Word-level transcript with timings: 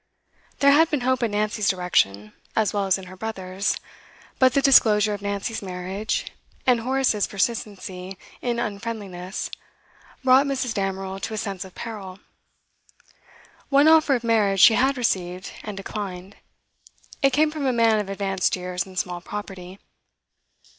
There 0.61 0.71
had 0.71 0.89
been 0.89 1.01
hope 1.01 1.21
in 1.21 1.29
Nancy's 1.29 1.69
direction, 1.69 2.33
as 2.55 2.73
well 2.73 2.87
as 2.87 2.97
in 2.97 3.05
her 3.05 3.15
brother's; 3.15 3.77
but 4.39 4.55
the 4.55 4.61
disclosure 4.63 5.13
of 5.13 5.21
Nancy's 5.21 5.61
marriage, 5.61 6.25
and 6.65 6.79
Horace's 6.79 7.27
persistency 7.27 8.17
in 8.41 8.57
unfriendliness, 8.57 9.51
brought 10.23 10.47
Mrs. 10.47 10.73
Damerel 10.73 11.19
to 11.19 11.35
a 11.35 11.37
sense 11.37 11.63
of 11.63 11.75
peril. 11.75 12.17
One 13.69 13.87
offer 13.87 14.15
of 14.15 14.23
marriage 14.23 14.59
she 14.61 14.73
had 14.73 14.97
received 14.97 15.51
and 15.61 15.77
declined; 15.77 16.37
it 17.21 17.31
came 17.31 17.51
from 17.51 17.67
a 17.67 17.71
man 17.71 17.99
of 17.99 18.09
advanced 18.09 18.55
years 18.55 18.87
and 18.87 18.97
small 18.97 19.21
property. 19.21 19.77